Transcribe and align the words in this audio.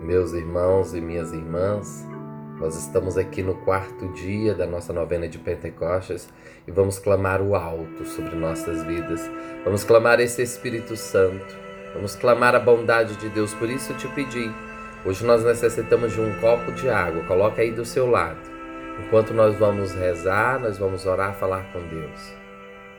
Meus 0.00 0.32
irmãos 0.32 0.92
e 0.92 1.00
minhas 1.00 1.32
irmãs, 1.32 2.06
nós 2.58 2.76
estamos 2.76 3.16
aqui 3.16 3.42
no 3.42 3.54
quarto 3.54 4.08
dia 4.08 4.52
da 4.52 4.66
nossa 4.66 4.92
novena 4.92 5.28
de 5.28 5.38
Pentecostes 5.38 6.28
e 6.66 6.70
vamos 6.70 6.98
clamar 6.98 7.40
o 7.40 7.54
alto 7.54 8.04
sobre 8.04 8.34
nossas 8.34 8.82
vidas. 8.82 9.30
Vamos 9.64 9.84
clamar 9.84 10.20
esse 10.20 10.42
Espírito 10.42 10.96
Santo. 10.96 11.56
Vamos 11.94 12.16
clamar 12.16 12.54
a 12.54 12.58
bondade 12.58 13.16
de 13.16 13.28
Deus. 13.28 13.54
Por 13.54 13.70
isso 13.70 13.94
te 13.94 14.08
pedi. 14.08 14.52
Hoje 15.06 15.24
nós 15.24 15.44
necessitamos 15.44 16.12
de 16.12 16.20
um 16.20 16.38
copo 16.40 16.72
de 16.72 16.90
água. 16.90 17.24
Coloca 17.24 17.62
aí 17.62 17.70
do 17.70 17.84
seu 17.84 18.10
lado. 18.10 18.40
Enquanto 19.06 19.32
nós 19.32 19.56
vamos 19.56 19.92
rezar, 19.92 20.60
nós 20.60 20.76
vamos 20.76 21.06
orar, 21.06 21.34
falar 21.34 21.72
com 21.72 21.80
Deus. 21.86 22.34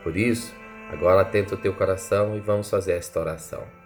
Por 0.02 0.16
isso, 0.16 0.54
agora 0.90 1.20
atenta 1.20 1.54
o 1.54 1.58
teu 1.58 1.74
coração 1.74 2.36
e 2.36 2.40
vamos 2.40 2.68
fazer 2.70 2.92
esta 2.92 3.20
oração. 3.20 3.85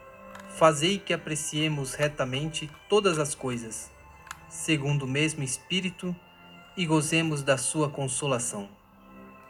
fazei 0.57 0.97
que 0.97 1.13
apreciemos 1.13 1.93
retamente 1.93 2.69
todas 2.87 3.19
as 3.19 3.35
coisas 3.35 3.91
segundo 4.51 5.03
o 5.03 5.07
mesmo 5.07 5.43
Espírito, 5.43 6.13
e 6.75 6.85
gozemos 6.85 7.41
da 7.41 7.57
sua 7.57 7.89
consolação. 7.89 8.69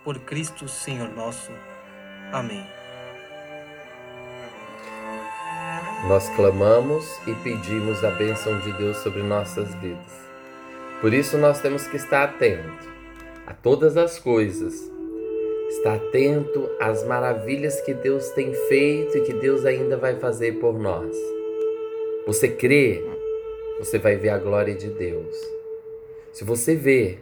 Por 0.03 0.19
Cristo 0.19 0.67
Senhor 0.67 1.09
nosso. 1.09 1.51
Amém. 2.31 2.65
Nós 6.07 6.29
clamamos 6.29 7.05
e 7.27 7.33
pedimos 7.43 8.03
a 8.03 8.11
bênção 8.11 8.59
de 8.59 8.71
Deus 8.73 8.97
sobre 8.97 9.21
nossas 9.21 9.73
vidas. 9.75 10.21
Por 10.99 11.13
isso 11.13 11.37
nós 11.37 11.59
temos 11.59 11.85
que 11.87 11.97
estar 11.97 12.23
atento 12.23 12.89
a 13.45 13.53
todas 13.53 13.97
as 13.97 14.17
coisas. 14.17 14.89
Estar 15.71 15.95
atento 15.95 16.69
às 16.79 17.03
maravilhas 17.03 17.81
que 17.81 17.93
Deus 17.93 18.29
tem 18.29 18.53
feito 18.53 19.17
e 19.17 19.21
que 19.21 19.33
Deus 19.33 19.65
ainda 19.65 19.97
vai 19.97 20.19
fazer 20.19 20.59
por 20.59 20.77
nós. 20.77 21.15
Você 22.27 22.47
crê 22.47 23.03
você 23.81 23.97
vai 23.97 24.15
ver 24.15 24.29
a 24.29 24.37
glória 24.37 24.75
de 24.75 24.89
Deus. 24.91 25.35
Se 26.31 26.43
você 26.43 26.75
vê 26.75 27.17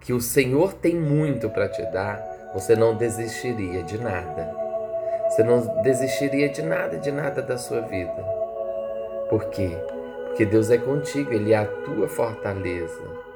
que 0.00 0.12
o 0.12 0.20
Senhor 0.20 0.74
tem 0.74 0.96
muito 0.96 1.48
para 1.48 1.68
te 1.68 1.82
dar, 1.92 2.50
você 2.52 2.74
não 2.74 2.96
desistiria 2.96 3.84
de 3.84 3.96
nada. 3.96 4.52
Você 5.28 5.44
não 5.44 5.80
desistiria 5.82 6.48
de 6.48 6.62
nada, 6.62 6.98
de 6.98 7.12
nada 7.12 7.40
da 7.42 7.56
sua 7.56 7.82
vida. 7.82 8.24
Por 9.30 9.50
quê? 9.50 9.70
Porque 10.26 10.44
Deus 10.44 10.68
é 10.68 10.78
contigo, 10.78 11.32
Ele 11.32 11.52
é 11.52 11.58
a 11.58 11.66
tua 11.66 12.08
fortaleza. 12.08 13.27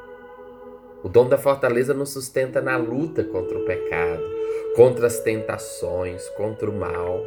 O 1.03 1.09
dom 1.09 1.29
da 1.29 1.37
fortaleza 1.37 1.93
nos 1.93 2.11
sustenta 2.11 2.61
na 2.61 2.77
luta 2.77 3.25
contra 3.25 3.59
o 3.59 3.65
pecado, 3.65 4.23
contra 4.77 5.07
as 5.07 5.19
tentações, 5.21 6.29
contra 6.31 6.71
o 6.71 6.73
mal. 6.73 7.23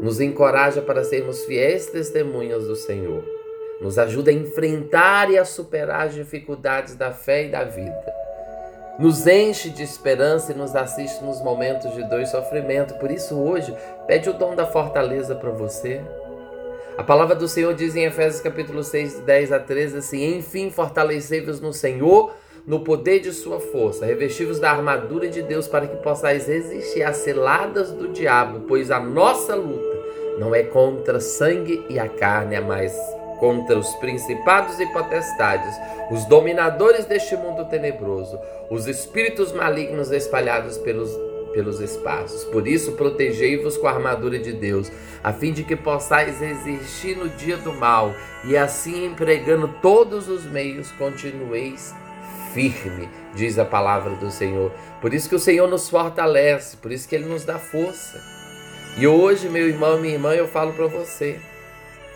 Nos 0.00 0.20
encoraja 0.20 0.82
para 0.82 1.04
sermos 1.04 1.44
fiéis 1.44 1.86
testemunhas 1.86 2.66
do 2.66 2.76
Senhor 2.76 3.34
nos 3.80 3.98
ajuda 3.98 4.30
a 4.30 4.34
enfrentar 4.34 5.30
e 5.30 5.38
a 5.38 5.44
superar 5.44 6.06
as 6.06 6.14
dificuldades 6.14 6.94
da 6.96 7.12
fé 7.12 7.44
e 7.44 7.50
da 7.50 7.64
vida. 7.64 8.14
Nos 8.98 9.26
enche 9.26 9.70
de 9.70 9.82
esperança 9.82 10.52
e 10.52 10.54
nos 10.54 10.76
assiste 10.76 11.22
nos 11.24 11.42
momentos 11.42 11.92
de 11.94 12.02
dor 12.04 12.20
e 12.20 12.26
sofrimento. 12.26 12.94
Por 12.94 13.10
isso, 13.10 13.36
hoje, 13.36 13.74
pede 14.06 14.30
o 14.30 14.32
dom 14.32 14.54
da 14.54 14.66
fortaleza 14.66 15.34
para 15.34 15.50
você. 15.50 16.00
A 16.96 17.02
palavra 17.02 17.34
do 17.34 17.48
Senhor 17.48 17.74
diz 17.74 17.96
em 17.96 18.04
Efésios 18.04 18.40
capítulo 18.40 18.84
6, 18.84 19.20
10 19.20 19.52
a 19.52 19.58
13 19.58 19.98
assim: 19.98 20.36
Enfim, 20.36 20.70
fortalecei-vos 20.70 21.60
no 21.60 21.72
Senhor, 21.72 22.32
no 22.64 22.80
poder 22.80 23.18
de 23.18 23.32
sua 23.32 23.58
força, 23.58 24.06
revesti-vos 24.06 24.60
da 24.60 24.70
armadura 24.70 25.28
de 25.28 25.42
Deus 25.42 25.66
para 25.66 25.88
que 25.88 25.96
possais 25.96 26.46
resistir 26.46 27.02
às 27.02 27.16
ciladas 27.16 27.90
do 27.90 28.08
diabo, 28.08 28.60
pois 28.68 28.92
a 28.92 29.00
nossa 29.00 29.56
luta 29.56 29.94
não 30.38 30.54
é 30.54 30.62
contra 30.62 31.18
sangue 31.18 31.84
e 31.88 31.98
a 31.98 32.08
carne, 32.08 32.54
é 32.54 32.60
mais 32.60 32.96
contra 33.40 33.76
os 33.76 33.92
principados 33.96 34.78
e 34.78 34.86
potestades, 34.92 35.74
os 36.12 36.24
dominadores 36.26 37.06
deste 37.06 37.36
mundo 37.36 37.64
tenebroso, 37.64 38.38
os 38.70 38.86
espíritos 38.86 39.52
malignos 39.52 40.12
espalhados 40.12 40.78
pelos 40.78 41.10
pelos 41.54 41.80
espaços. 41.80 42.44
Por 42.44 42.66
isso, 42.66 42.92
protegei-vos 42.92 43.76
com 43.76 43.86
a 43.86 43.92
armadura 43.92 44.38
de 44.38 44.52
Deus, 44.52 44.90
a 45.22 45.32
fim 45.32 45.52
de 45.52 45.62
que 45.62 45.76
possais 45.76 46.40
resistir 46.40 47.16
no 47.16 47.28
dia 47.28 47.56
do 47.56 47.72
mal 47.72 48.14
e 48.44 48.56
assim 48.56 49.06
empregando 49.06 49.68
todos 49.80 50.28
os 50.28 50.44
meios 50.44 50.90
continueis 50.92 51.94
firme, 52.52 53.08
diz 53.34 53.58
a 53.58 53.64
palavra 53.64 54.14
do 54.16 54.30
Senhor. 54.30 54.70
Por 55.00 55.14
isso 55.14 55.28
que 55.28 55.34
o 55.34 55.40
Senhor 55.40 55.68
nos 55.68 55.88
fortalece, 55.88 56.76
por 56.76 56.92
isso 56.92 57.08
que 57.08 57.14
ele 57.14 57.26
nos 57.26 57.44
dá 57.44 57.58
força. 57.58 58.20
E 58.96 59.06
hoje, 59.06 59.48
meu 59.48 59.68
irmão, 59.68 59.98
minha 59.98 60.14
irmã, 60.14 60.34
eu 60.34 60.46
falo 60.46 60.72
para 60.72 60.86
você, 60.86 61.40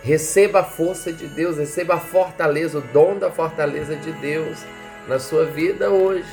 Receba 0.03 0.61
a 0.61 0.65
força 0.65 1.13
de 1.13 1.27
Deus, 1.27 1.59
receba 1.59 1.95
a 1.95 2.01
fortaleza, 2.01 2.79
o 2.79 2.81
dom 2.81 3.19
da 3.19 3.31
fortaleza 3.31 3.97
de 3.97 4.13
Deus 4.13 4.59
na 5.09 5.19
sua 5.19 5.45
vida 5.45 5.91
hoje. 5.91 6.29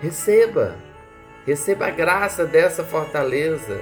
Receba, 0.00 0.76
receba 1.46 1.86
a 1.86 1.90
graça 1.90 2.44
dessa 2.44 2.82
fortaleza, 2.82 3.78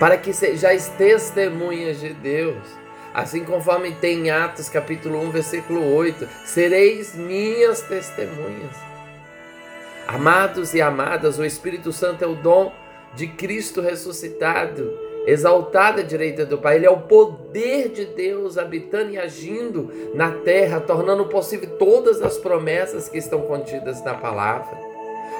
para 0.00 0.18
que 0.18 0.32
sejais 0.32 0.88
testemunhas 0.98 2.00
de 2.00 2.12
Deus. 2.12 2.62
Assim 3.14 3.44
conforme 3.44 3.92
tem 3.92 4.26
em 4.26 4.30
Atos 4.30 4.68
capítulo 4.68 5.18
1, 5.22 5.30
versículo 5.30 5.94
8, 5.94 6.28
sereis 6.44 7.14
minhas 7.14 7.80
testemunhas. 7.80 8.76
Amados 10.06 10.74
e 10.74 10.82
amadas, 10.82 11.38
o 11.38 11.44
Espírito 11.44 11.92
Santo 11.92 12.22
é 12.22 12.26
o 12.26 12.34
dom 12.34 12.74
de 13.14 13.26
Cristo 13.28 13.80
ressuscitado 13.80 15.06
exaltada 15.26 16.02
à 16.02 16.04
direita 16.04 16.46
do 16.46 16.56
Pai. 16.56 16.76
Ele 16.76 16.86
é 16.86 16.90
o 16.90 17.00
poder 17.00 17.88
de 17.88 18.04
Deus 18.04 18.56
habitando 18.56 19.10
e 19.10 19.18
agindo 19.18 19.90
na 20.14 20.30
terra, 20.30 20.80
tornando 20.80 21.26
possível 21.26 21.68
todas 21.76 22.22
as 22.22 22.38
promessas 22.38 23.08
que 23.08 23.18
estão 23.18 23.42
contidas 23.42 24.02
na 24.04 24.14
palavra. 24.14 24.85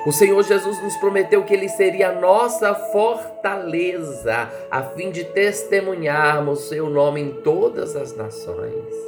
O 0.07 0.13
Senhor 0.13 0.43
Jesus 0.43 0.81
nos 0.83 0.97
prometeu 0.97 1.43
que 1.43 1.53
Ele 1.53 1.69
seria 1.69 2.11
a 2.11 2.13
nossa 2.13 2.75
fortaleza, 2.75 4.51
a 4.71 4.83
fim 4.83 5.11
de 5.11 5.25
testemunharmos 5.25 6.69
Seu 6.69 6.89
nome 6.89 7.21
em 7.21 7.33
todas 7.43 7.97
as 7.97 8.17
nações. 8.17 9.07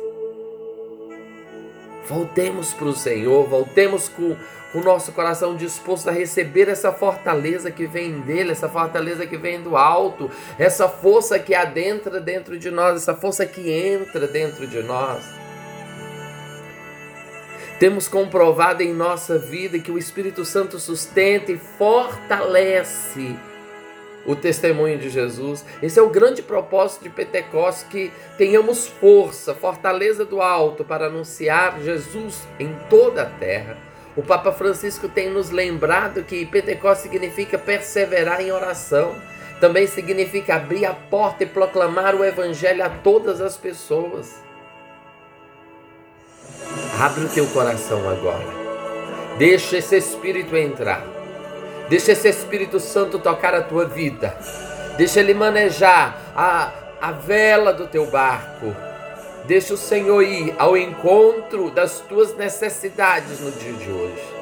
Voltemos 2.09 2.73
para 2.73 2.89
o 2.89 2.95
Senhor, 2.95 3.47
voltemos 3.47 4.09
com 4.09 4.35
o 4.75 4.81
nosso 4.81 5.13
coração 5.13 5.57
disposto 5.57 6.09
a 6.09 6.13
receber 6.13 6.69
essa 6.69 6.93
fortaleza 6.93 7.71
que 7.71 7.87
vem 7.87 8.21
dele, 8.21 8.53
essa 8.53 8.69
fortaleza 8.69 9.27
que 9.27 9.37
vem 9.37 9.63
do 9.63 9.77
alto, 9.77 10.31
essa 10.59 10.89
força 10.89 11.39
que 11.39 11.55
adentra 11.55 12.21
dentro 12.21 12.59
de 12.59 12.71
nós, 12.71 12.97
essa 12.97 13.15
força 13.15 13.47
que 13.47 13.71
entra 13.71 14.27
dentro 14.27 14.67
de 14.67 14.83
nós. 14.83 15.38
Temos 17.79 18.09
comprovado 18.09 18.83
em 18.83 18.93
nossa 18.93 19.39
vida 19.39 19.79
que 19.79 19.93
o 19.93 19.99
Espírito 19.99 20.45
Santo 20.45 20.81
sustenta 20.81 21.53
e 21.53 21.57
fortalece 21.57 23.37
o 24.27 24.35
testemunho 24.35 24.99
de 24.99 25.09
Jesus. 25.09 25.65
Esse 25.81 25.97
é 25.97 26.03
o 26.03 26.11
grande 26.11 26.43
propósito 26.43 27.05
de 27.05 27.09
Pentecostes, 27.09 27.87
que 27.89 28.13
tenhamos 28.37 28.89
força, 28.89 29.55
fortaleza 29.55 30.25
do 30.25 30.43
alto 30.43 30.85
para 30.85 31.07
anunciar 31.07 31.81
Jesus 31.81 32.49
em 32.59 32.77
toda 32.91 33.23
a 33.23 33.27
terra. 33.27 33.79
O 34.17 34.23
Papa 34.23 34.51
Francisco 34.51 35.09
tem 35.09 35.31
nos 35.31 35.51
lembrado 35.51 36.25
que 36.25 36.45
Pentecostes 36.47 37.09
significa 37.09 37.57
perseverar 37.57 38.41
em 38.41 38.51
oração. 38.51 39.15
Também 39.61 39.87
significa 39.87 40.57
abrir 40.57 40.85
a 40.85 40.95
porta 40.95 41.45
e 41.45 41.47
proclamar 41.47 42.17
o 42.17 42.25
evangelho 42.25 42.85
a 42.85 42.91
todas 42.91 43.41
as 43.41 43.57
pessoas. 43.57 44.48
Abre 46.99 47.25
o 47.25 47.29
teu 47.29 47.47
coração 47.47 48.09
agora. 48.09 48.59
Deixa 49.39 49.79
esse 49.79 49.97
Espírito 49.97 50.57
entrar. 50.57 51.05
Deixa 51.89 52.13
esse 52.13 52.29
Espírito 52.29 52.81
Santo 52.81 53.19
tocar 53.19 53.55
a 53.55 53.63
tua 53.63 53.85
vida. 53.85 54.37
Deixa 54.97 55.21
ele 55.21 55.35
manejar 55.35 56.19
a, 56.35 56.73
a 57.01 57.13
vela 57.13 57.73
do 57.73 57.87
teu 57.87 58.07
barco 58.07 58.75
Deixa 59.49 59.73
o 59.73 59.79
Senhor 59.79 60.23
ir 60.23 60.55
ao 60.59 60.77
encontro 60.77 61.71
das 61.71 62.01
tuas 62.01 62.37
necessidades 62.37 63.41
no 63.41 63.51
dia 63.51 63.73
de 63.73 63.91
hoje. 63.91 64.35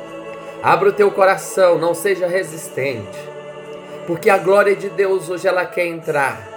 Abra 0.60 0.88
o 0.88 0.92
teu 0.92 1.12
coração, 1.12 1.78
não 1.78 1.94
seja 1.94 2.26
resistente, 2.26 3.16
porque 4.04 4.28
a 4.28 4.36
glória 4.36 4.74
de 4.74 4.90
Deus 4.90 5.30
hoje 5.30 5.46
ela 5.46 5.64
quer 5.64 5.86
entrar. 5.86 6.55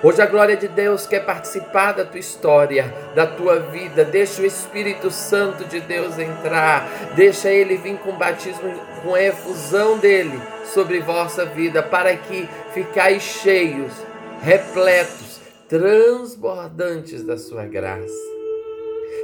Hoje 0.00 0.22
a 0.22 0.26
glória 0.26 0.56
de 0.56 0.68
Deus 0.68 1.08
quer 1.08 1.24
participar 1.24 1.90
da 1.90 2.04
tua 2.04 2.20
história, 2.20 2.94
da 3.16 3.26
tua 3.26 3.58
vida. 3.58 4.04
Deixa 4.04 4.40
o 4.40 4.46
Espírito 4.46 5.10
Santo 5.10 5.64
de 5.64 5.80
Deus 5.80 6.16
entrar. 6.16 6.88
Deixa 7.16 7.50
ele 7.50 7.76
vir 7.76 7.98
com 7.98 8.12
batismo, 8.12 8.72
com 9.02 9.16
a 9.16 9.22
efusão 9.22 9.98
dele 9.98 10.40
sobre 10.72 11.00
vossa 11.00 11.44
vida, 11.44 11.82
para 11.82 12.16
que 12.16 12.48
ficais 12.72 13.22
cheios, 13.22 13.92
repletos, 14.40 15.40
transbordantes 15.68 17.24
da 17.24 17.36
sua 17.36 17.64
graça. 17.64 18.38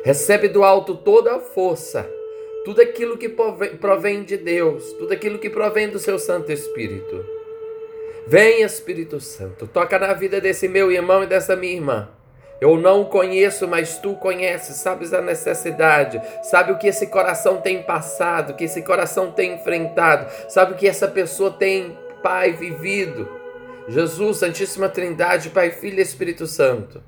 Recebe 0.04 0.48
do 0.48 0.64
alto 0.64 0.96
toda 0.96 1.36
a 1.36 1.40
força, 1.40 2.04
tudo 2.64 2.82
aquilo 2.82 3.16
que 3.16 3.28
provém 3.80 4.24
de 4.24 4.36
Deus, 4.36 4.92
tudo 4.94 5.12
aquilo 5.12 5.38
que 5.38 5.48
provém 5.48 5.88
do 5.88 6.00
seu 6.00 6.18
Santo 6.18 6.50
Espírito. 6.50 7.43
Vem, 8.26 8.62
Espírito 8.62 9.20
Santo, 9.20 9.66
toca 9.66 9.98
na 9.98 10.14
vida 10.14 10.40
desse 10.40 10.66
meu 10.66 10.90
irmão 10.90 11.22
e 11.22 11.26
dessa 11.26 11.54
minha 11.54 11.74
irmã. 11.74 12.08
Eu 12.58 12.78
não 12.78 13.04
conheço, 13.04 13.68
mas 13.68 13.98
tu 13.98 14.14
conheces, 14.14 14.76
sabes 14.76 15.12
a 15.12 15.20
necessidade, 15.20 16.22
sabe 16.42 16.72
o 16.72 16.78
que 16.78 16.86
esse 16.86 17.08
coração 17.08 17.60
tem 17.60 17.82
passado, 17.82 18.50
o 18.50 18.56
que 18.56 18.64
esse 18.64 18.80
coração 18.80 19.30
tem 19.30 19.54
enfrentado, 19.54 20.30
sabe 20.48 20.72
o 20.72 20.76
que 20.76 20.88
essa 20.88 21.06
pessoa 21.06 21.50
tem, 21.50 21.98
Pai, 22.22 22.52
vivido. 22.52 23.28
Jesus, 23.86 24.38
Santíssima 24.38 24.88
Trindade, 24.88 25.50
Pai, 25.50 25.70
Filho 25.70 25.98
e 25.98 26.02
Espírito 26.02 26.46
Santo, 26.46 27.02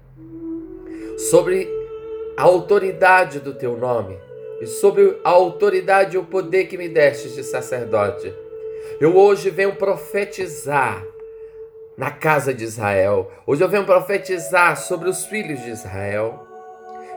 sobre 1.17 1.67
a 2.37 2.43
autoridade 2.43 3.41
do 3.41 3.55
teu 3.55 3.79
nome 3.79 4.19
e 4.61 4.67
sobre 4.67 5.19
a 5.25 5.31
autoridade 5.31 6.17
e 6.17 6.19
o 6.19 6.25
poder 6.25 6.67
que 6.67 6.77
me 6.77 6.91
destes 6.91 7.35
de 7.35 7.43
sacerdote 7.43 8.35
eu 9.00 9.17
hoje 9.17 9.50
venho 9.50 9.76
profetizar 9.76 11.05
na 11.96 12.11
casa 12.11 12.52
de 12.52 12.64
Israel. 12.64 13.31
Hoje 13.46 13.64
eu 13.64 13.69
venho 13.69 13.84
profetizar 13.84 14.76
sobre 14.76 15.08
os 15.08 15.25
filhos 15.25 15.61
de 15.62 15.70
Israel. 15.70 16.46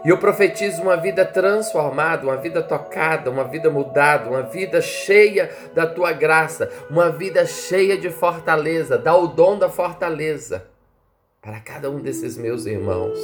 E 0.05 0.09
eu 0.09 0.17
profetizo 0.17 0.81
uma 0.81 0.95
vida 0.95 1.25
transformada, 1.25 2.25
uma 2.25 2.37
vida 2.37 2.63
tocada, 2.63 3.29
uma 3.29 3.43
vida 3.43 3.69
mudada, 3.69 4.29
uma 4.29 4.43
vida 4.43 4.81
cheia 4.81 5.49
da 5.73 5.85
tua 5.85 6.13
graça, 6.13 6.71
uma 6.89 7.09
vida 7.09 7.45
cheia 7.45 7.97
de 7.97 8.09
fortaleza. 8.09 8.97
Dá 8.97 9.13
o 9.15 9.27
dom 9.27 9.57
da 9.57 9.67
fortaleza 9.67 10.65
para 11.41 11.59
cada 11.59 11.89
um 11.89 11.99
desses 11.99 12.37
meus 12.37 12.65
irmãos. 12.65 13.19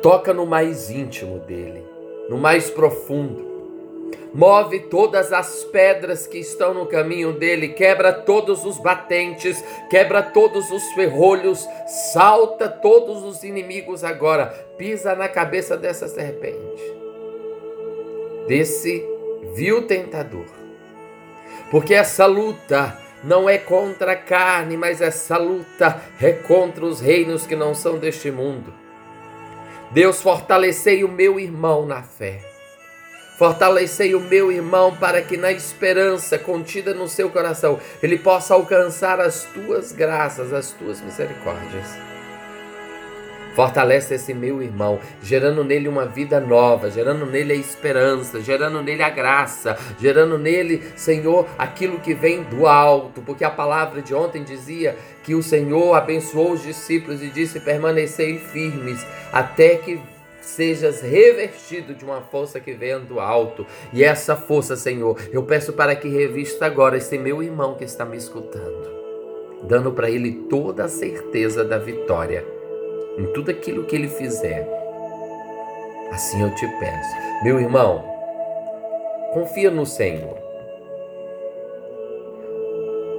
Toca 0.00 0.32
no 0.32 0.46
mais 0.46 0.88
íntimo 0.88 1.40
dele, 1.40 1.84
no 2.28 2.38
mais 2.38 2.70
profundo. 2.70 3.57
Move 4.34 4.80
todas 4.90 5.32
as 5.32 5.64
pedras 5.64 6.26
que 6.26 6.38
estão 6.38 6.74
no 6.74 6.86
caminho 6.86 7.32
dele, 7.32 7.68
quebra 7.68 8.12
todos 8.12 8.64
os 8.64 8.78
batentes, 8.78 9.64
quebra 9.88 10.22
todos 10.22 10.70
os 10.70 10.84
ferrolhos, 10.92 11.66
salta 12.12 12.68
todos 12.68 13.22
os 13.24 13.42
inimigos 13.42 14.04
agora, 14.04 14.46
pisa 14.76 15.14
na 15.14 15.28
cabeça 15.28 15.76
dessa 15.76 16.06
serpente, 16.08 16.82
desse 18.46 19.02
vil 19.54 19.86
tentador. 19.86 20.46
Porque 21.70 21.94
essa 21.94 22.26
luta 22.26 22.98
não 23.24 23.48
é 23.48 23.58
contra 23.58 24.12
a 24.12 24.16
carne, 24.16 24.76
mas 24.76 25.00
essa 25.00 25.36
luta 25.36 26.02
é 26.20 26.32
contra 26.32 26.84
os 26.84 27.00
reinos 27.00 27.46
que 27.46 27.56
não 27.56 27.74
são 27.74 27.98
deste 27.98 28.30
mundo. 28.30 28.72
Deus, 29.90 30.20
fortalecei 30.20 31.02
o 31.02 31.08
meu 31.08 31.40
irmão 31.40 31.86
na 31.86 32.02
fé. 32.02 32.47
Fortalecei 33.38 34.16
o 34.16 34.20
meu 34.20 34.50
irmão 34.50 34.96
para 34.96 35.22
que 35.22 35.36
na 35.36 35.52
esperança 35.52 36.36
contida 36.36 36.92
no 36.92 37.06
seu 37.06 37.30
coração 37.30 37.78
ele 38.02 38.18
possa 38.18 38.52
alcançar 38.52 39.20
as 39.20 39.44
tuas 39.44 39.92
graças, 39.92 40.52
as 40.52 40.72
tuas 40.72 41.00
misericórdias. 41.00 41.86
Fortalece 43.54 44.14
esse 44.14 44.34
meu 44.34 44.60
irmão, 44.60 44.98
gerando 45.22 45.62
nele 45.62 45.86
uma 45.86 46.04
vida 46.04 46.40
nova, 46.40 46.90
gerando 46.90 47.26
nele 47.26 47.52
a 47.52 47.56
esperança, 47.56 48.40
gerando 48.40 48.82
nele 48.82 49.04
a 49.04 49.10
graça, 49.10 49.78
gerando 50.00 50.36
nele, 50.36 50.82
Senhor, 50.96 51.46
aquilo 51.56 52.00
que 52.00 52.14
vem 52.14 52.42
do 52.42 52.66
alto, 52.66 53.22
porque 53.22 53.44
a 53.44 53.50
palavra 53.50 54.02
de 54.02 54.12
ontem 54.12 54.42
dizia 54.42 54.96
que 55.22 55.36
o 55.36 55.44
Senhor 55.44 55.94
abençoou 55.94 56.52
os 56.52 56.62
discípulos 56.62 57.22
e 57.22 57.28
disse: 57.28 57.60
permanecei 57.60 58.38
firmes 58.38 59.06
até 59.32 59.76
que 59.76 60.00
sejas 60.48 61.00
revestido 61.00 61.94
de 61.94 62.04
uma 62.04 62.22
força 62.22 62.58
que 62.58 62.72
vem 62.72 62.98
do 63.00 63.20
alto. 63.20 63.66
E 63.92 64.02
essa 64.02 64.34
força, 64.34 64.76
Senhor, 64.76 65.18
eu 65.30 65.42
peço 65.42 65.72
para 65.72 65.94
que 65.94 66.08
revista 66.08 66.66
agora 66.66 66.96
esse 66.96 67.18
meu 67.18 67.42
irmão 67.42 67.74
que 67.74 67.84
está 67.84 68.04
me 68.04 68.16
escutando, 68.16 68.88
dando 69.64 69.92
para 69.92 70.10
ele 70.10 70.46
toda 70.48 70.84
a 70.84 70.88
certeza 70.88 71.64
da 71.64 71.78
vitória 71.78 72.44
em 73.18 73.26
tudo 73.32 73.50
aquilo 73.50 73.84
que 73.84 73.96
ele 73.96 74.08
fizer. 74.08 74.66
Assim 76.10 76.42
eu 76.42 76.54
te 76.54 76.66
peço. 76.78 77.44
Meu 77.44 77.60
irmão, 77.60 78.04
confia 79.32 79.70
no 79.70 79.84
Senhor. 79.84 80.38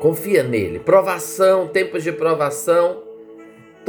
Confia 0.02 0.44
nele. 0.44 0.80
Provação, 0.80 1.68
tempos 1.68 2.04
de 2.04 2.12
provação 2.12 3.09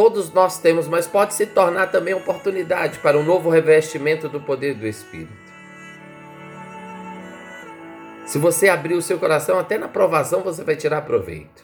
todos 0.01 0.33
nós 0.33 0.57
temos, 0.57 0.89
mas 0.89 1.07
pode 1.07 1.35
se 1.35 1.45
tornar 1.45 1.89
também 1.89 2.15
oportunidade 2.15 2.99
para 3.01 3.19
um 3.19 3.23
novo 3.23 3.51
revestimento 3.51 4.31
do 4.31 4.41
poder 4.41 4.73
do 4.73 4.87
Espírito. 4.87 5.31
Se 8.25 8.39
você 8.39 8.71
abrir 8.71 8.95
o 8.95 9.03
seu 9.03 9.19
coração, 9.19 9.59
até 9.59 9.77
na 9.77 9.89
provação 9.89 10.41
você 10.41 10.65
vai 10.65 10.75
tirar 10.75 11.03
proveito. 11.03 11.63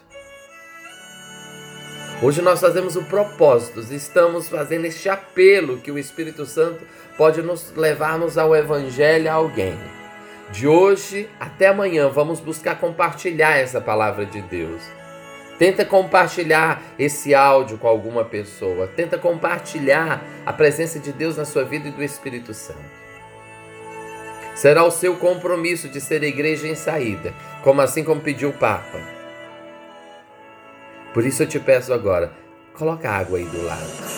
Hoje 2.21 2.43
nós 2.43 2.61
fazemos 2.61 2.95
o 2.95 3.05
propósito, 3.05 3.79
estamos 3.91 4.47
fazendo 4.47 4.85
este 4.85 5.09
apelo 5.09 5.79
que 5.79 5.91
o 5.91 5.97
Espírito 5.97 6.45
Santo 6.45 6.85
pode 7.17 7.41
nos 7.41 7.73
levarmos 7.75 8.37
ao 8.37 8.55
Evangelho 8.55 9.31
a 9.31 9.33
alguém. 9.33 9.75
De 10.51 10.67
hoje 10.67 11.27
até 11.39 11.69
amanhã, 11.69 12.07
vamos 12.07 12.39
buscar 12.39 12.79
compartilhar 12.79 13.57
essa 13.57 13.81
palavra 13.81 14.27
de 14.27 14.43
Deus. 14.43 14.83
Tenta 15.57 15.83
compartilhar 15.83 16.83
esse 16.99 17.33
áudio 17.33 17.79
com 17.79 17.87
alguma 17.87 18.23
pessoa. 18.23 18.87
Tenta 18.87 19.17
compartilhar 19.17 20.23
a 20.45 20.53
presença 20.53 20.99
de 20.99 21.11
Deus 21.11 21.35
na 21.35 21.45
sua 21.45 21.63
vida 21.63 21.87
e 21.87 21.91
do 21.91 22.03
Espírito 22.03 22.53
Santo. 22.53 23.07
Será 24.53 24.83
o 24.83 24.91
seu 24.91 25.15
compromisso 25.15 25.87
de 25.89 25.99
ser 25.99 26.23
igreja 26.23 26.67
em 26.67 26.75
saída, 26.75 27.33
como 27.63 27.81
assim 27.81 28.03
como 28.03 28.21
pediu 28.21 28.49
o 28.49 28.53
Papa. 28.53 28.99
Por 31.13 31.25
isso 31.25 31.43
eu 31.43 31.47
te 31.47 31.59
peço 31.59 31.93
agora, 31.93 32.31
coloca 32.75 33.09
água 33.09 33.39
aí 33.39 33.45
do 33.45 33.63
lado. 33.63 34.17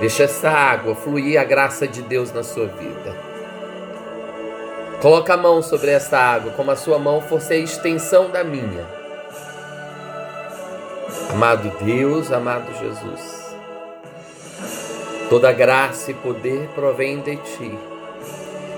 Deixa 0.00 0.24
essa 0.24 0.50
água 0.50 0.94
fluir 0.94 1.40
a 1.40 1.44
graça 1.44 1.86
de 1.86 2.02
Deus 2.02 2.32
na 2.32 2.42
sua 2.42 2.66
vida. 2.66 3.16
Coloca 5.00 5.34
a 5.34 5.36
mão 5.36 5.62
sobre 5.62 5.90
essa 5.90 6.18
água, 6.18 6.52
como 6.52 6.70
a 6.70 6.76
sua 6.76 6.98
mão 6.98 7.20
fosse 7.20 7.52
a 7.54 7.56
extensão 7.56 8.30
da 8.30 8.42
minha 8.42 9.03
Amado 11.34 11.68
Deus, 11.84 12.30
amado 12.30 12.72
Jesus, 12.78 13.56
toda 15.28 15.50
graça 15.50 16.12
e 16.12 16.14
poder 16.14 16.68
provém 16.76 17.20
de 17.22 17.36
ti. 17.38 17.76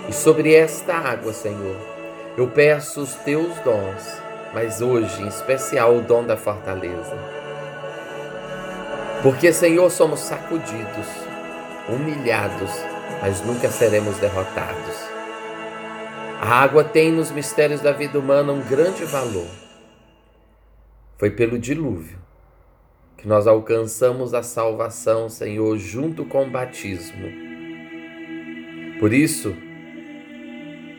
E 0.08 0.12
sobre 0.14 0.54
esta 0.54 0.94
água, 0.94 1.34
Senhor, 1.34 1.76
eu 2.34 2.48
peço 2.48 3.02
os 3.02 3.14
teus 3.16 3.54
dons, 3.58 4.22
mas 4.54 4.80
hoje, 4.80 5.22
em 5.22 5.28
especial, 5.28 5.96
o 5.96 6.00
dom 6.00 6.24
da 6.24 6.34
fortaleza. 6.34 7.18
Porque, 9.22 9.52
Senhor, 9.52 9.90
somos 9.90 10.20
sacudidos, 10.20 11.08
humilhados, 11.90 12.70
mas 13.20 13.42
nunca 13.42 13.68
seremos 13.68 14.16
derrotados. 14.16 14.96
A 16.40 16.62
água 16.62 16.82
tem 16.82 17.12
nos 17.12 17.30
mistérios 17.30 17.82
da 17.82 17.92
vida 17.92 18.18
humana 18.18 18.50
um 18.50 18.62
grande 18.62 19.04
valor. 19.04 19.50
Foi 21.18 21.30
pelo 21.30 21.58
dilúvio 21.58 22.24
que 23.16 23.26
nós 23.26 23.46
alcançamos 23.46 24.34
a 24.34 24.42
salvação, 24.42 25.28
Senhor, 25.28 25.76
junto 25.78 26.24
com 26.24 26.44
o 26.44 26.50
batismo. 26.50 27.28
Por 28.98 29.12
isso, 29.12 29.56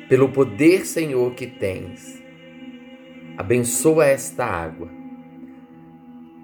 pelo 0.10 0.30
poder, 0.30 0.86
Senhor, 0.86 1.34
que 1.34 1.48
tens, 1.48 2.22
abençoa 3.38 4.06
esta 4.06 4.46
água, 4.46 4.90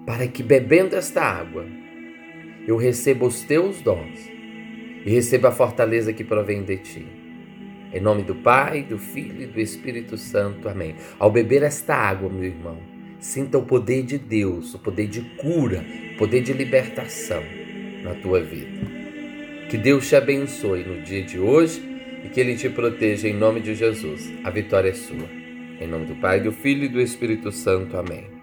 para 0.06 0.28
que 0.28 0.42
bebendo 0.42 0.94
esta 0.96 1.22
água, 1.22 1.66
eu 2.66 2.76
receba 2.76 3.26
os 3.26 3.42
teus 3.42 3.80
dons 3.80 4.28
e 5.04 5.10
receba 5.10 5.48
a 5.48 5.52
fortaleza 5.52 6.12
que 6.12 6.24
provém 6.24 6.62
de 6.62 6.78
ti. 6.78 7.06
Em 7.92 8.00
nome 8.00 8.22
do 8.22 8.34
Pai, 8.34 8.82
do 8.82 8.98
Filho 8.98 9.42
e 9.42 9.46
do 9.46 9.60
Espírito 9.60 10.16
Santo. 10.16 10.68
Amém. 10.68 10.96
Ao 11.18 11.30
beber 11.30 11.62
esta 11.62 11.94
água, 11.94 12.28
meu 12.28 12.42
irmão, 12.42 12.93
Sinta 13.24 13.56
o 13.56 13.62
poder 13.62 14.02
de 14.02 14.18
Deus, 14.18 14.74
o 14.74 14.78
poder 14.78 15.06
de 15.06 15.22
cura, 15.38 15.82
o 16.12 16.18
poder 16.18 16.42
de 16.42 16.52
libertação 16.52 17.42
na 18.02 18.14
tua 18.14 18.42
vida. 18.42 18.86
Que 19.70 19.78
Deus 19.78 20.06
te 20.06 20.14
abençoe 20.14 20.84
no 20.84 21.00
dia 21.00 21.22
de 21.22 21.38
hoje 21.38 21.82
e 22.22 22.28
que 22.28 22.38
Ele 22.38 22.54
te 22.54 22.68
proteja 22.68 23.26
em 23.26 23.32
nome 23.32 23.62
de 23.62 23.74
Jesus. 23.74 24.30
A 24.44 24.50
vitória 24.50 24.90
é 24.90 24.92
sua. 24.92 25.26
Em 25.80 25.88
nome 25.88 26.04
do 26.04 26.14
Pai, 26.16 26.38
do 26.38 26.52
Filho 26.52 26.84
e 26.84 26.88
do 26.88 27.00
Espírito 27.00 27.50
Santo. 27.50 27.96
Amém. 27.96 28.33